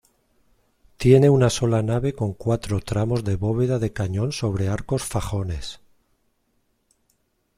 [0.97, 5.79] Tiene una sola nave con cuatro tramos de bóveda de cañón sobre arcos fajones.